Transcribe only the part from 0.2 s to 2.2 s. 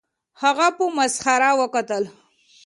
هغه په مسخره وکتل